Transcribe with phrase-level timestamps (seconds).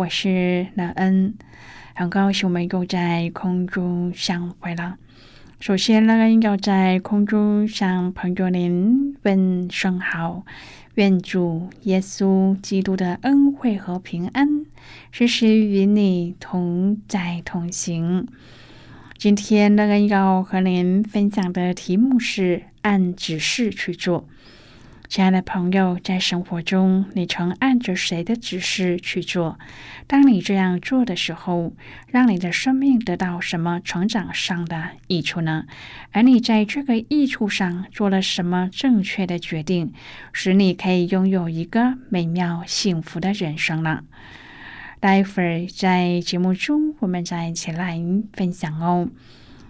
[0.00, 1.34] 我是乐恩。
[1.94, 4.96] 很高兴我们又在空中相会了。
[5.58, 10.46] 首先呢，要在空中向朋友您问声好，
[10.94, 14.64] 愿主耶稣基督的恩惠和平安
[15.10, 18.26] 时时与你同在同行。
[19.18, 24.26] 今天呢，要和您分享的题目是按指示去做。
[25.10, 29.58] 亲爱的朋友，在生活中，你曾按着谁的指示去做？
[30.06, 31.72] 当你这样做的时候，
[32.06, 35.64] 让你的生命得到什么成长上的益处呢？
[36.12, 39.92] 而你在这个益处上做了什么正确的决定，
[40.32, 44.04] 使你可以拥有一个美妙幸福的人生呢？
[45.00, 48.00] 待会儿在节目中，我们再一起来
[48.32, 49.08] 分享哦。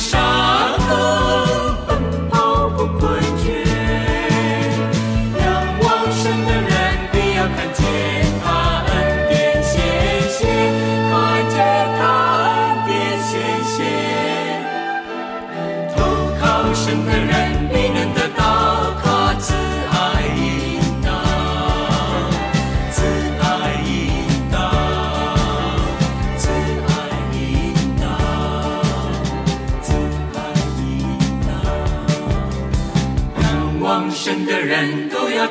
[0.00, 0.57] 上。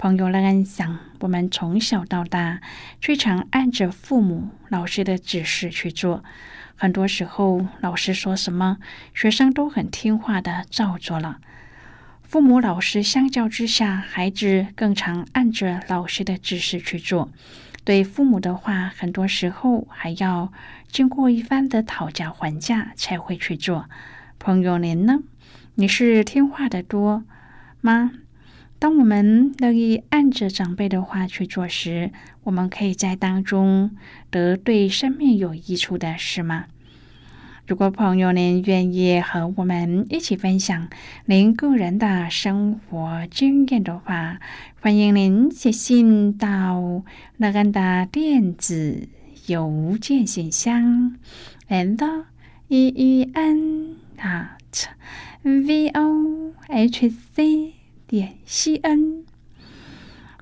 [0.00, 2.60] 朋友们想，我们从小到大
[3.00, 6.22] 最常按着父母、老师的指示去做，
[6.76, 8.78] 很多时候老师说什么，
[9.12, 11.40] 学生都很听话的照做了。
[12.22, 17.32] 父母、老师相较之下，孩子更常按着老师的指示去做，
[17.82, 20.52] 对父母的话，很多时候还要
[20.92, 23.86] 经过一番的讨价还价才会去做。
[24.38, 25.18] 朋友，您呢？
[25.74, 27.24] 你是听话的多
[27.80, 28.12] 吗？
[28.80, 32.12] 当我们乐意按着长辈的话去做时，
[32.44, 33.90] 我们可以在当中
[34.30, 36.66] 得对生命有益处的事吗？
[37.66, 40.88] 如果朋友您愿意和我们一起分享
[41.26, 44.38] 您个人的生活经验的话，
[44.80, 47.02] 欢迎您写信到
[47.36, 49.08] 乐安的电子
[49.48, 51.16] 邮件信箱
[51.68, 52.24] ，and
[52.68, 54.86] e e n dot
[55.42, 57.74] v o h c
[58.08, 59.24] 点 c n。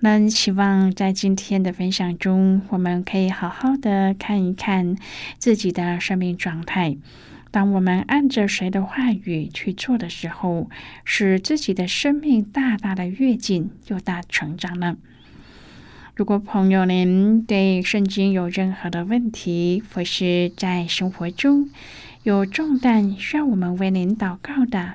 [0.00, 4.96] 那希望在今天的分享中，我们可以好好的看一看
[5.38, 6.96] 自己的生命状态。
[7.50, 10.70] 当我们按着谁的话语去做的时候，
[11.04, 14.96] 使自己的生命大大的跃进又大成长了？
[16.14, 21.70] 如果朋友您对圣经有任何的问题，或是在生活中
[22.22, 24.94] 有重担需要我们为您祷告的，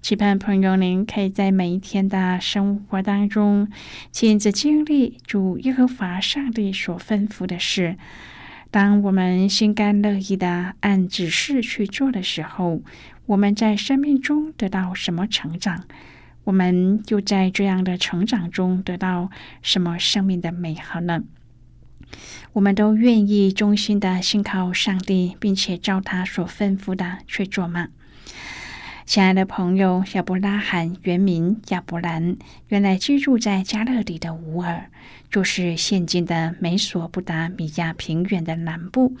[0.00, 3.68] 期盼朋友您可以在每一天的生活当中，
[4.10, 7.96] 亲自经历主耶和华上帝所吩咐的事。
[8.70, 12.80] 当我们心甘乐意的按指示去做的时候，
[13.26, 15.84] 我们在生命中得到什么成长？
[16.44, 19.30] 我们就在这样的成长中得到
[19.60, 21.24] 什么生命的美好呢？
[22.54, 27.88] 我们都愿意衷心的信靠上帝，并且照他所吩咐的去做吗？
[29.08, 34.90] 亲爱的朋友，亚伯拉罕原名亚伯兰，原来居住在加勒底的乌尔，
[35.30, 39.16] 就是现今的美索不达米亚平原的南部。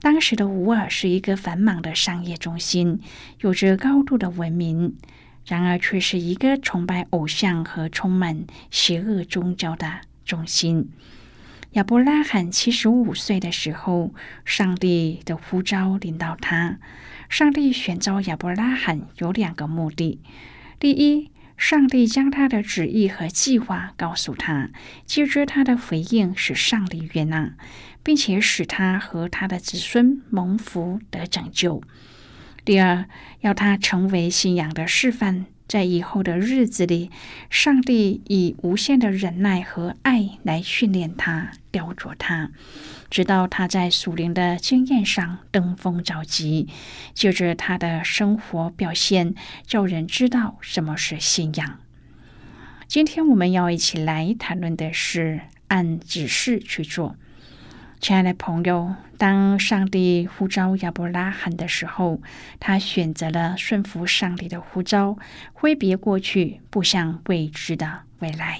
[0.00, 2.98] 当时的乌尔是一个繁忙的商业中心，
[3.42, 4.96] 有着高度的文明，
[5.44, 10.88] 然而却是一个崇拜偶像和充满邪恶宗教的中心。
[11.74, 14.12] 亚伯拉罕七十五岁的时候，
[14.44, 16.80] 上帝的呼召领到他。
[17.28, 20.20] 上帝选召亚伯拉罕有两个目的：
[20.80, 24.70] 第一，上帝将他的旨意和计划告诉他，
[25.06, 27.54] 接着他的回应使上帝悦纳，
[28.02, 31.80] 并且使他和他的子孙蒙福得拯救；
[32.64, 33.04] 第二，
[33.42, 35.46] 要他成为信仰的示范。
[35.70, 37.12] 在以后的日子里，
[37.48, 42.50] 上帝以无限的忍耐和爱来训练他、雕琢他，
[43.08, 46.66] 直到他在属灵的经验上登峰造极。
[47.14, 51.78] 就着他的生活表现，叫人知道什么是信仰。
[52.88, 57.14] 今天我们要一起来谈论的是按指示去做。
[58.00, 62.22] 亲爱的朋友，当上帝呼召亚伯拉罕的时候，
[62.58, 65.18] 他选择了顺服上帝的呼召，
[65.52, 68.58] 挥别过去，步向未知的未来。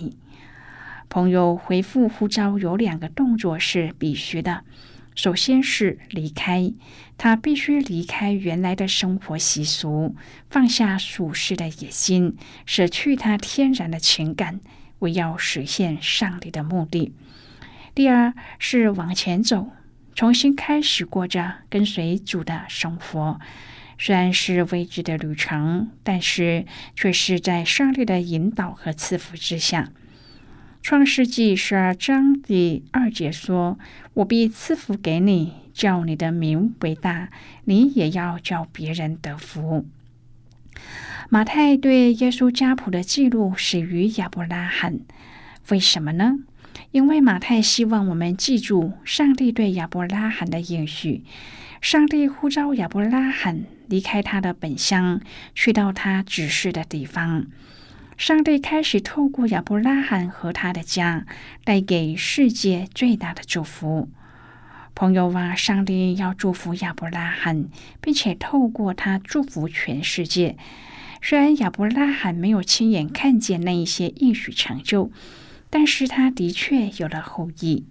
[1.09, 4.63] 朋友回复呼召有两个动作是必须的，
[5.15, 6.71] 首先是离开，
[7.17, 10.15] 他必须离开原来的生活习俗，
[10.51, 14.61] 放下俗世的野心，舍去他天然的情感，
[14.99, 17.15] 为要实现上帝的目的。
[17.95, 19.71] 第二是往前走，
[20.15, 23.41] 重新开始过着跟随主的生活。
[23.99, 29.91] 虽然是未知的旅程，但是却是在上帝的引导和赐福之下。
[30.81, 33.79] 创世纪十二章第二节说
[34.15, 37.29] ：“我必赐福给你，叫你的名为大，
[37.65, 39.85] 你也要叫别人得福。”
[41.29, 45.01] 马太对耶稣家谱的记录始于亚伯拉罕，
[45.69, 46.39] 为什么呢？
[46.93, 51.23] 因为马太希望我们记住上帝对亚伯拉罕的应许。
[51.81, 55.21] 上帝呼召亚伯拉罕离开他的本乡，
[55.55, 57.47] 去到他指示的地方。
[58.19, 61.25] 上帝开始透过亚伯拉罕和他的家，
[61.65, 64.11] 带给世界最大的祝福。
[64.95, 67.71] 朋友啊，上帝要祝福亚伯拉罕，
[68.03, 70.59] 并且透过他祝福全世界。
[71.23, 75.11] 虽然亚伯拉罕没有亲眼看见那一些应许成就。
[75.71, 77.87] 但是他的确有了后裔，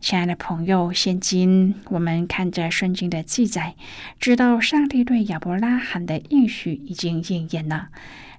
[0.00, 3.74] 亲爱的朋友，现今我们看着圣经的记载，
[4.18, 7.88] 知道上帝对亚伯拉罕的应许已经应验了。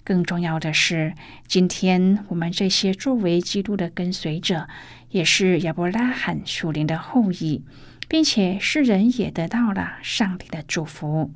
[0.03, 1.13] 更重要的是，
[1.47, 4.67] 今天我们这些作为基督的跟随者，
[5.11, 7.63] 也是亚伯拉罕属灵的后裔，
[8.07, 11.31] 并且世人也得到了上帝的祝福。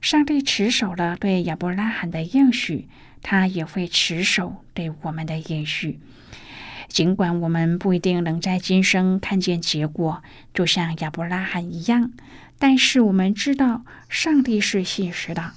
[0.00, 2.88] 上帝持守了对亚伯拉罕的应许，
[3.22, 5.98] 他也会持守对我们的应许。
[6.88, 10.22] 尽管我们不一定能在今生看见结果，
[10.52, 12.10] 就像亚伯拉罕一样，
[12.58, 15.52] 但是我们知道上帝是信实的。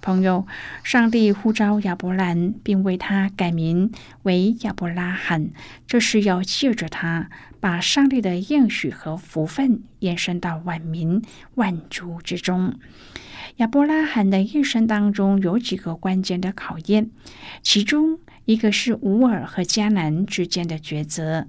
[0.00, 0.46] 朋友，
[0.82, 5.50] 上帝呼召亚伯兰，并为他改名为亚伯拉罕，
[5.86, 11.22] 这是要借着他把上帝的应许和福分延伸到万民
[11.54, 12.78] 万族之中。
[13.58, 17.10] 亚伯拉罕的一生当中有几个关键的考验，
[17.62, 21.46] 其中一个是乌尔和迦南之间的抉择。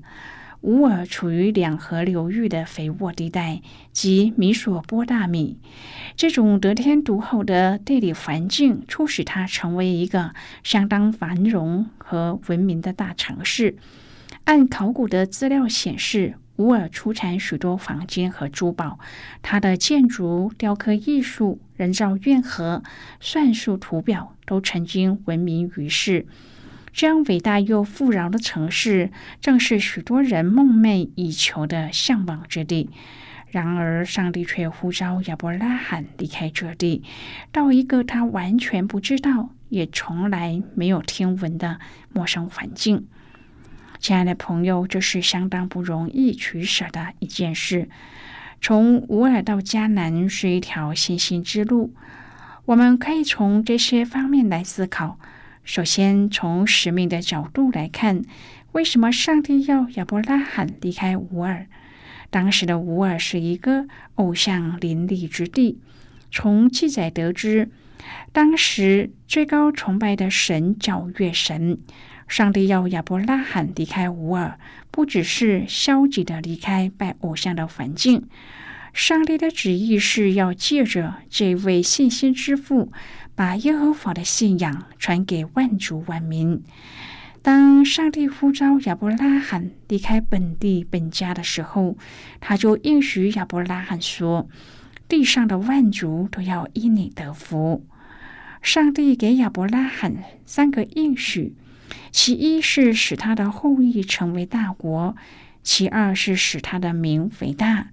[0.62, 5.58] 乌尔处于两河流域的肥沃地带，即米索波大米。
[6.16, 13.78] 这种得天独厚的地理环境，促使它成为一个相当繁荣和文明的大城市。
[14.44, 19.00] 按考古的资料显示，乌尔出产许多黄金和珠宝。
[19.42, 22.84] 它的建筑、雕刻艺术、人造运河、
[23.20, 26.26] 算术图表都曾经闻名于世。
[26.94, 32.90] 这样伟大又富饶的城市，正是许多人梦寐以求的向往之地。
[33.50, 37.04] 然而，上帝却呼召亚伯拉罕离开这地，
[37.52, 41.80] 到一个他完全不知道、也从来没有听闻的
[42.12, 43.08] 陌生环境。
[44.00, 47.90] 亲爱的朋友，这是相当不容易取舍的一件事。
[48.62, 51.94] 从乌尔到迦南是一条信心之路，
[52.66, 55.20] 我们可以从这些方面来思考。
[55.64, 58.22] 首先，从使命的角度来看，
[58.74, 61.68] 为什么上帝要亚伯拉罕离开乌尔？
[62.30, 65.80] 当时的乌尔是一个偶像林立之地。
[66.32, 67.70] 从记载得知，
[68.32, 71.80] 当时最高崇拜的神叫月神。
[72.28, 74.60] 上帝要亚伯拉罕离开吾尔，
[74.92, 78.28] 不只是消极的离开拜偶像的环境。
[78.94, 82.92] 上帝的旨意是要借着这位信心之父。
[83.38, 86.64] 把耶和华的信仰传给万族万民。
[87.42, 91.98] 当上帝呼召亚伯拉罕离开本地本家的时候，
[92.40, 94.48] 他就应许亚伯拉罕说
[95.10, 97.86] ：“地上的万族都要因你得福。”
[98.64, 101.54] 上帝给亚伯拉罕三个应许：
[102.12, 105.16] 其一是使他的后裔成为大国；
[105.64, 107.88] 其二是使他的名伟大；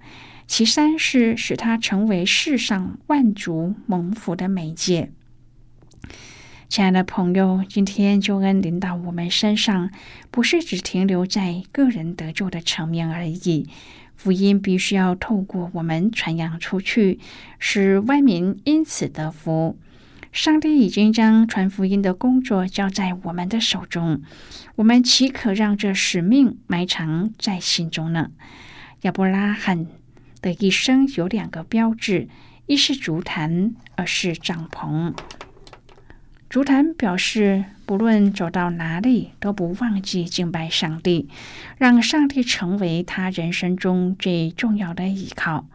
[0.46, 5.10] 其三是使他成为世上万族蒙福的媒介。
[6.68, 9.90] 亲爱的朋友，今天救恩临到我们身上，
[10.30, 13.68] 不是只停留在个人得救的层面而已。
[14.16, 17.18] 福音必须要透过我们传扬出去，
[17.58, 19.76] 使外民因此得福。
[20.32, 24.22] 上帝已经将传福音的工作交在我们的手中，
[24.76, 28.30] 我们岂可让这使命埋藏在心中呢？
[29.02, 29.86] 亚伯拉罕
[30.40, 32.28] 的一生有两个标志：
[32.64, 35.12] 一是竹坛，二是帐篷。
[36.48, 41.28] 竹坛表示，不论走到哪里，都不忘记敬拜上帝，
[41.76, 45.66] 让上帝成为他人生中最重要的依靠。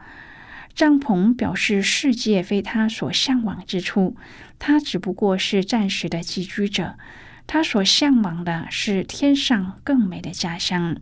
[0.78, 4.16] 帐篷表示世界非他所向往之处，
[4.60, 7.00] 他只不过是暂时的寄居者。
[7.48, 10.96] 他所向往的是天上更美的家乡，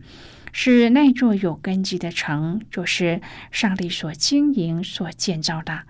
[0.50, 5.82] 是那座有根基的城，就是上帝所经营、所建造的。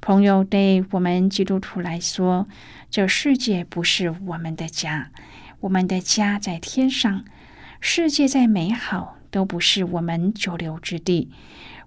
[0.00, 2.48] 朋友，对我们基督徒来说，
[2.90, 5.12] 这世界不是我们的家，
[5.60, 7.24] 我们的家在天上。
[7.80, 11.30] 世界再美好，都不是我们久留之地。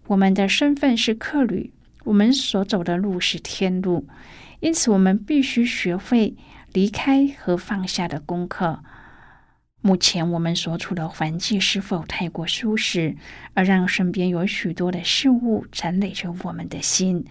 [0.07, 1.73] 我们的身份是客旅，
[2.05, 4.07] 我们所走的路是天路，
[4.61, 6.35] 因此我们必须学会
[6.71, 8.81] 离开和放下的功课。
[9.81, 13.17] 目前我们所处的环境是否太过舒适，
[13.53, 17.25] 而让身边有许多的事物缠累着我们的心，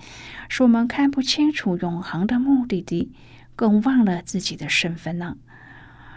[0.50, 3.12] 使我们看不清楚永恒的目的地，
[3.54, 5.38] 更忘了自己的身份呢？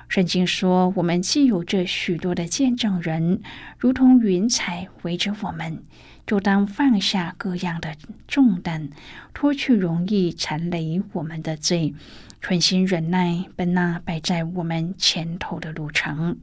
[0.10, 3.42] 圣经说，我们既有这许多的见证人，
[3.78, 5.84] 如同云彩围着我们，
[6.30, 7.96] 就当放下各样的
[8.28, 8.90] 重担，
[9.34, 11.96] 脱去容易缠累我们的罪。
[12.40, 16.38] 存心忍耐，奔那摆在我们前头的路程，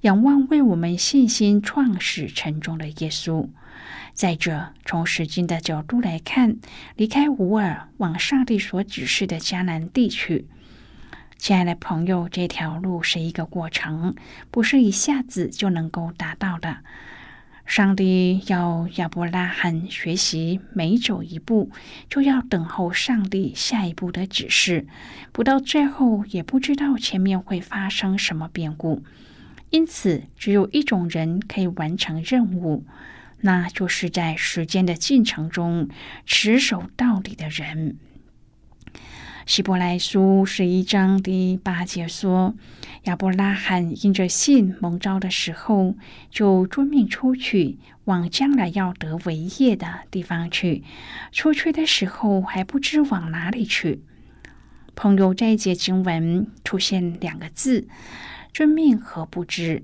[0.00, 3.50] 仰望为我们信心创始成终的耶稣。
[4.14, 6.56] 再者，从时间的角度来看，
[6.96, 10.46] 离开乌尔，往上帝所指示的迦南地区，
[11.36, 14.14] 亲爱的朋友，这条路是一个过程，
[14.50, 16.78] 不是一下子就能够达到的。
[17.64, 21.70] 上帝要亚伯拉罕学习，每走一步
[22.10, 24.86] 就要等候上帝下一步的指示，
[25.32, 29.02] 不到最后也不知道前面会发生什么变故。
[29.70, 32.84] 因此，只有一种人可以完成任务，
[33.40, 35.88] 那就是在时间的进程中
[36.26, 37.96] 持守道理的人。
[39.44, 42.54] 希伯来书十一章第八节说
[43.04, 45.96] ：“亚伯拉罕因着信蒙召的时候，
[46.30, 50.84] 就遵命出去，往将来要得为业的地方去。
[51.32, 54.02] 出去的时候还不知往哪里去。”
[54.94, 57.88] 朋友，这一节经文出现两个字
[58.54, 59.82] ：“遵命”和“不知”。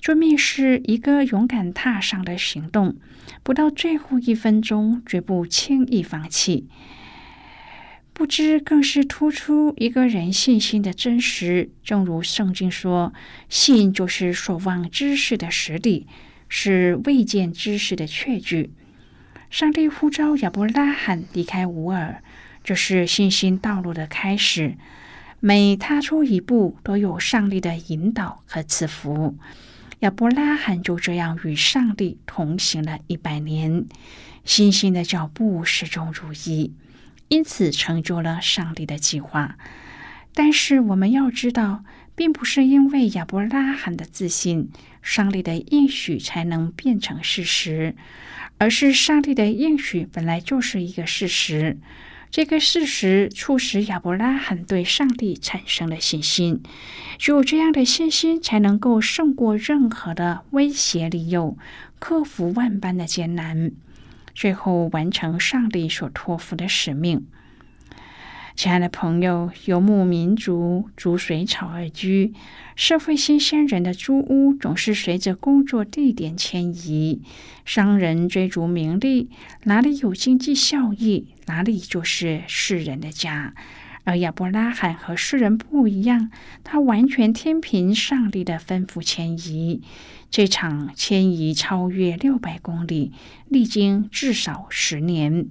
[0.00, 2.96] 遵命是一个勇敢踏上的行动，
[3.42, 6.68] 不到最后一分钟绝不轻易放弃。
[8.18, 11.70] 不知更是突出一个人信心的真实。
[11.84, 13.14] 正如圣经说
[13.48, 16.08] ：“信就是所望之事的实底，
[16.48, 18.72] 是未见之事的确据。”
[19.50, 22.20] 上帝呼召亚伯拉罕离开乌尔，
[22.64, 24.74] 这是信心道路的开始。
[25.38, 29.36] 每踏出一步，都有上帝的引导和赐福。
[30.00, 33.86] 亚伯拉罕就这样与上帝同行了一百年，
[34.44, 36.72] 信心的脚步始终如一，
[37.28, 39.56] 因此成就了上帝的计划。
[40.34, 44.70] 但是我们要知道，并不是因为亚伯拉罕的自信，
[45.02, 47.96] 上帝的应许才能变成事实，
[48.58, 51.78] 而是上帝的应许本来就是一个事实。
[52.30, 56.62] 这个事实促使亚伯拉罕对上帝产生了信心，
[57.16, 61.56] 只有这样的信心，才能够胜过任何的威胁利诱，
[61.98, 63.72] 克服万般的艰难，
[64.38, 67.26] 最后完成上帝所托付的使命。
[68.54, 72.32] 亲爱的朋友，游牧民族逐水草而居，
[72.76, 77.20] 社会新鲜人的租屋总是随着工作地点迁移。
[77.64, 79.28] 商人追逐名利，
[79.64, 83.54] 哪里有经济效益，哪里就是世人的家。
[84.04, 86.30] 而亚伯拉罕和世人不一样，
[86.62, 89.82] 他完全听凭上帝的吩咐迁移。
[90.30, 93.12] 这场迁移超越六百公里，
[93.48, 95.48] 历经至少十年。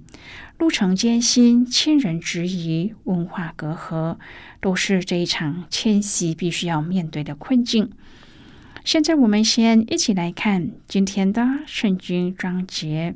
[0.56, 4.16] 路程艰辛，亲人质疑，文化隔阂，
[4.60, 7.90] 都是这一场迁徙必须要面对的困境。
[8.84, 13.14] 现在，我们先一起来看今天的圣经章节。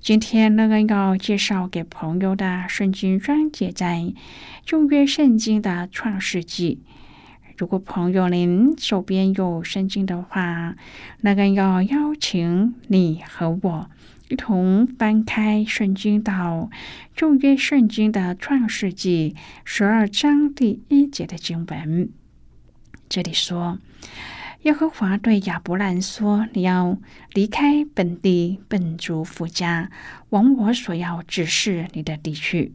[0.00, 4.12] 今天那个要介绍给朋友的圣经章节在
[4.64, 6.80] 旧约圣经的创世纪。
[7.56, 10.74] 如果朋友您手边有圣经的话，
[11.20, 13.90] 那个要邀请你和我。
[14.28, 16.70] 一同翻开圣经到
[17.14, 22.08] 旧约圣经的创世纪十二章第一节的经文。
[23.08, 23.78] 这里说
[24.64, 26.98] ：“耶和华对亚伯兰说，你要
[27.34, 29.90] 离开本地本族父家，
[30.30, 32.72] 往我所要指示你的地区。”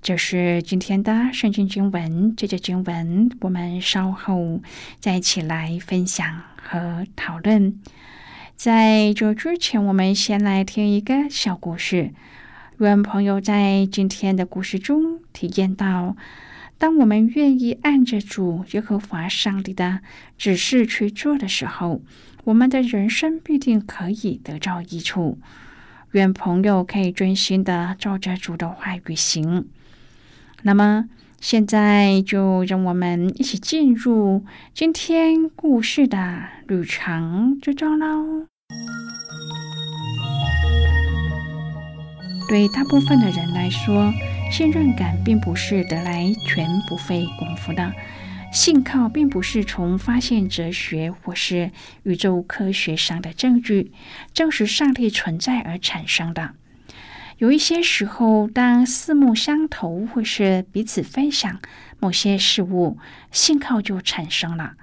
[0.00, 2.34] 这是今天的圣经经文。
[2.36, 4.60] 这节经文我们稍后
[5.00, 7.80] 再一起来分享和讨论。
[8.56, 12.12] 在这之前，我们先来听一个小故事。
[12.78, 16.16] 愿朋友在今天的故事中体验到，
[16.78, 20.00] 当我们愿意按着主耶和华上帝的
[20.36, 22.02] 指示去做的时候，
[22.44, 25.38] 我们的人生必定可以得到益处。
[26.12, 29.68] 愿朋友可以专心的照着主的话语行。
[30.62, 31.08] 那么，
[31.40, 34.44] 现在就让我们一起进入
[34.74, 38.46] 今天故事的旅程之中喽。
[42.48, 44.10] 对大部分的人来说，
[44.50, 47.92] 信任感并不是得来全不费功夫的。
[48.50, 51.70] 信靠并不是从发现哲学或是
[52.02, 53.92] 宇宙科学上的证据
[54.32, 56.54] 证实上帝存在而产生的。
[57.36, 61.60] 有一些时候，当四目相投或是彼此分享
[62.00, 62.98] 某些事物，
[63.30, 64.74] 信靠就产生了。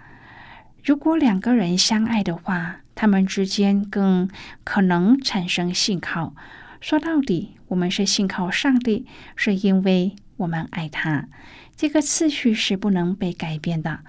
[0.84, 4.30] 如果两个人相爱的话，他们之间更
[4.64, 6.34] 可能产生信靠。
[6.80, 11.28] 说到底，我们是信靠上帝，是因为我们爱他。
[11.76, 14.00] 这个次序是不能被改变的，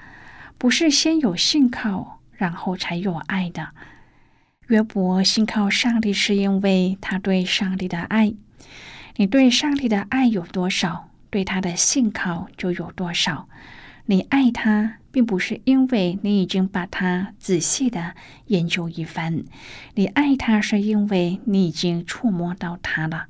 [0.59, 3.69] 不是先有信靠，然后才有爱的。
[4.69, 8.35] 约伯信靠上帝，是因为他对上帝的爱。
[9.17, 13.49] 你对上帝的爱有多少，对他的信靠就有多少。
[14.07, 14.99] 你爱他。
[15.17, 18.15] 并不是因为你已经把它仔细的
[18.49, 19.45] 研究一番，
[19.95, 23.27] 你爱他是因为你已经触摸到他了，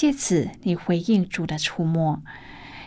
[0.00, 2.22] 借此你回应主的触摸。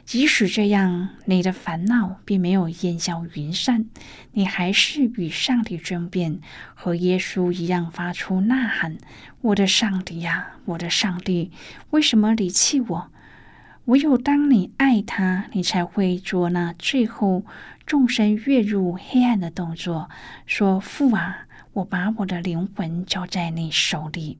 [0.03, 3.85] 即使这样，你的烦恼并没有烟消云散，
[4.31, 6.39] 你还是与上帝争辩，
[6.73, 8.97] 和耶稣一样发出呐喊
[9.41, 11.51] ：“我的上帝呀，我的上帝，
[11.91, 13.11] 为什么离弃我？”
[13.85, 17.43] 唯有当你爱他，你才会做那最后。
[17.85, 20.09] 纵身跃入黑暗的动作，
[20.47, 24.39] 说：“父啊，我把我的灵魂交在你手里。”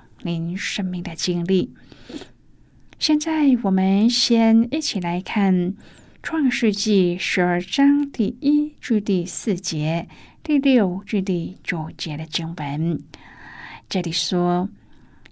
[0.23, 1.73] 您生命的经历。
[2.99, 5.53] 现在，我们先一起来看
[6.21, 10.07] 《创世纪》十二章第一至第四节、
[10.43, 13.01] 第六至第九节的经文。
[13.89, 14.69] 这里说。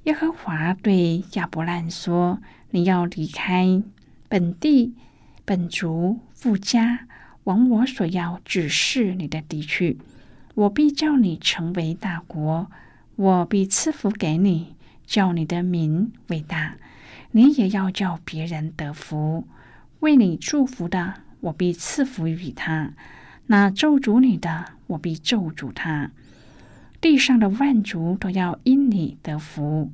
[0.06, 2.39] 耶和华对亚伯兰说
[2.71, 3.84] ：“你要离开
[4.30, 4.93] 本地、
[5.43, 7.02] 本族、富家，
[7.43, 9.99] 往我所要指示你的地区。
[10.56, 12.71] 我必叫你成为大国，
[13.17, 14.73] 我必赐福给你，
[15.09, 16.75] 叫你的名伟大。
[17.31, 19.47] 你也要叫别人得福。
[20.01, 22.93] 为你祝福的，我必赐福于他；
[23.47, 26.11] 那咒诅你的，我必咒诅他。”
[27.01, 29.91] 地上的万族都要因你得福。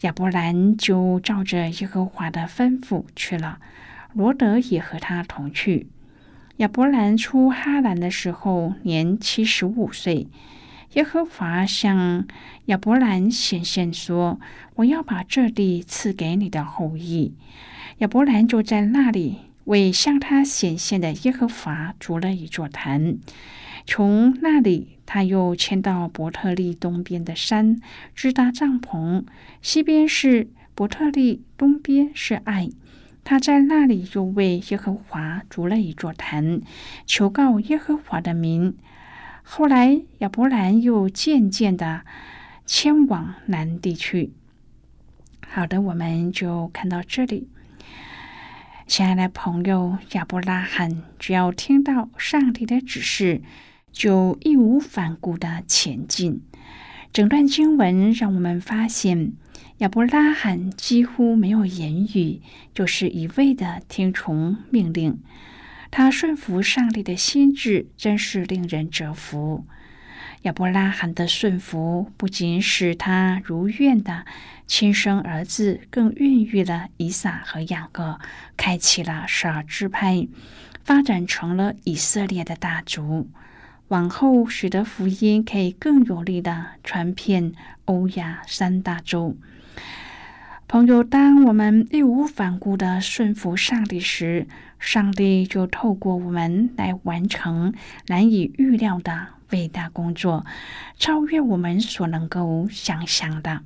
[0.00, 3.60] 亚伯兰就照着耶和华的吩咐去了，
[4.14, 5.88] 罗德也和他同去。
[6.56, 10.28] 亚伯兰出哈兰的时候年七十五岁。
[10.94, 12.26] 耶和华向
[12.66, 14.40] 亚伯兰显现说
[14.74, 17.34] ：“我要把这地赐给你的后裔。”
[17.98, 23.18] 亚伯兰就在那里为向他显现的耶和华筑了一座坛。
[23.86, 27.80] 从那里，他又迁到伯特利东边的山，
[28.14, 29.24] 支搭帐篷。
[29.62, 32.68] 西边是伯特利，东边是爱。
[33.22, 36.60] 他在那里又为耶和华筑了一座坛，
[37.06, 38.74] 求告耶和华的名。
[39.42, 42.02] 后来，亚伯兰又渐渐的
[42.66, 44.32] 迁往南地区。
[45.46, 47.48] 好的，我们就看到这里。
[48.86, 53.42] 亲爱的朋友，亚伯拉罕只要听到上帝的指示。
[53.92, 56.42] 就义无反顾的前进。
[57.12, 59.32] 整段经文让我们发现，
[59.78, 62.40] 亚伯拉罕几乎没有言语，
[62.72, 65.18] 就是一味的听从命令。
[65.90, 69.66] 他顺服上帝的心智，真是令人折服。
[70.42, 74.24] 亚伯拉罕的顺服，不仅使他如愿的
[74.66, 78.18] 亲生儿子，更孕育了以撒和雅各，
[78.56, 80.26] 开启了十二支派，
[80.82, 83.28] 发展成了以色列的大族。
[83.88, 87.52] 往后，使得福音可以更有力的传遍
[87.86, 89.36] 欧亚三大洲。
[90.70, 94.46] 朋友，当我们义无反顾的顺服上帝时，
[94.78, 97.74] 上帝就透过我们来完成
[98.06, 100.46] 难以预料的伟大工作，
[100.96, 103.62] 超越我们所能够想象的。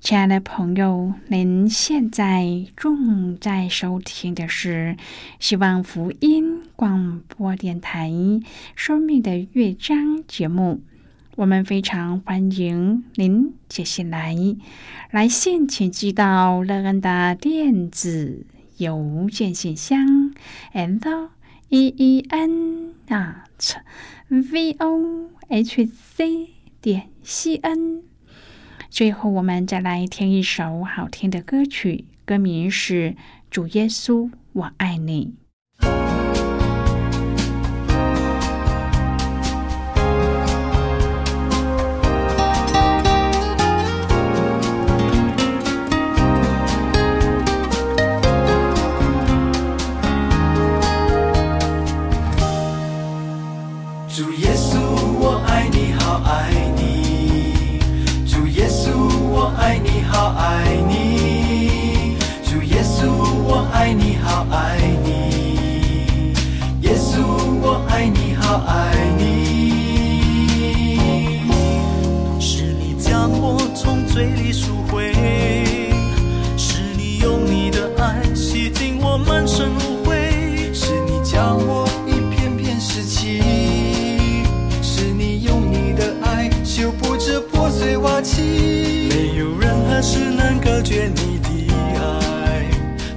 [0.00, 4.96] 亲爱的朋友，您现在正在收听的是
[5.38, 8.08] 希望福音广播电台
[8.74, 10.80] 《生命的乐章》节目。
[11.40, 14.36] 我们非常欢迎您接下来
[15.10, 18.44] 来信，请寄到乐恩的电子
[18.76, 20.34] 邮件信箱
[20.74, 21.30] ：and
[21.70, 23.76] e e n at
[24.28, 26.50] v o h c
[26.82, 28.02] 点 c n。
[28.90, 33.12] 最后，我们再来听一首好听的歌曲，歌名是
[33.50, 35.32] 《主耶稣，我爱你》。
[88.22, 91.48] 起没有任何事能隔绝你的
[91.98, 92.66] 爱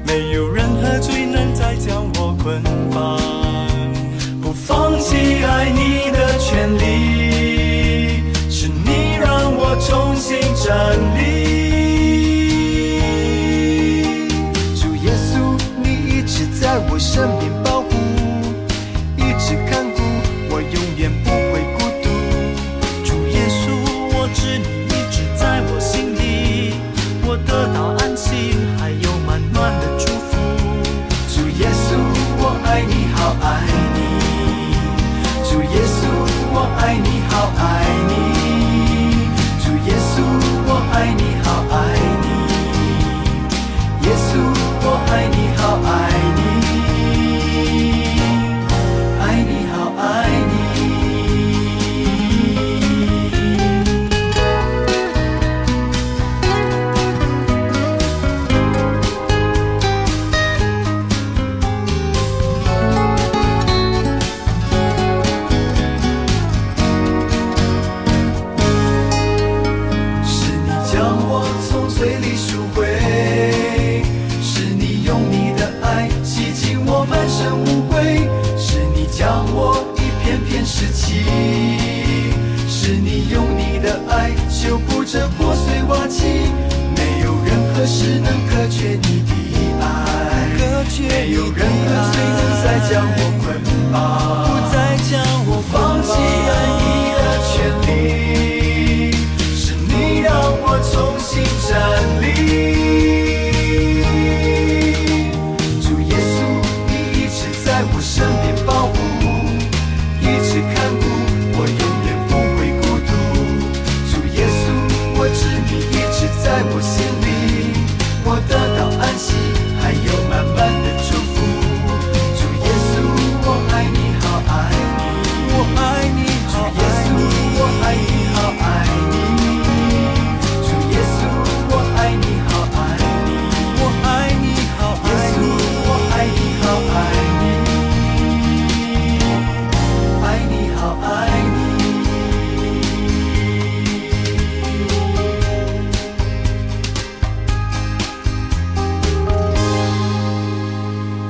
[0.08, 3.20] 没有任何罪能再将我捆绑。
[4.42, 11.24] 不放弃爱你的权利是你让我重新站立。
[14.76, 17.53] 主耶稣你一直在我身边